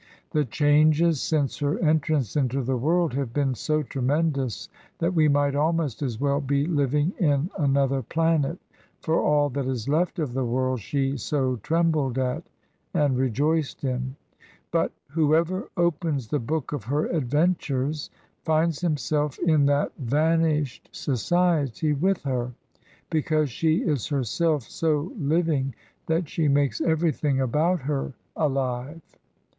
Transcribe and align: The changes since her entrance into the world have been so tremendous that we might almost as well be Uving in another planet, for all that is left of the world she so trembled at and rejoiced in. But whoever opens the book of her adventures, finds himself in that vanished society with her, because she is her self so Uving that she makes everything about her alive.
The 0.31 0.45
changes 0.45 1.21
since 1.21 1.59
her 1.59 1.77
entrance 1.77 2.35
into 2.35 2.63
the 2.63 2.75
world 2.75 3.13
have 3.13 3.33
been 3.35 3.53
so 3.53 3.83
tremendous 3.83 4.67
that 4.97 5.13
we 5.13 5.27
might 5.27 5.53
almost 5.53 6.01
as 6.01 6.19
well 6.19 6.41
be 6.41 6.65
Uving 6.65 7.15
in 7.19 7.51
another 7.55 8.01
planet, 8.01 8.57
for 9.01 9.21
all 9.21 9.47
that 9.49 9.67
is 9.67 9.87
left 9.87 10.17
of 10.17 10.33
the 10.33 10.43
world 10.43 10.79
she 10.81 11.17
so 11.17 11.57
trembled 11.57 12.17
at 12.17 12.41
and 12.95 13.15
rejoiced 13.15 13.83
in. 13.83 14.15
But 14.71 14.91
whoever 15.09 15.69
opens 15.77 16.29
the 16.29 16.39
book 16.39 16.73
of 16.73 16.85
her 16.85 17.05
adventures, 17.05 18.09
finds 18.41 18.81
himself 18.81 19.37
in 19.37 19.67
that 19.67 19.91
vanished 19.99 20.89
society 20.91 21.93
with 21.93 22.23
her, 22.23 22.53
because 23.11 23.51
she 23.51 23.83
is 23.83 24.07
her 24.07 24.23
self 24.23 24.63
so 24.63 25.13
Uving 25.19 25.73
that 26.07 26.27
she 26.27 26.47
makes 26.47 26.81
everything 26.81 27.39
about 27.39 27.81
her 27.81 28.13
alive. 28.35 29.03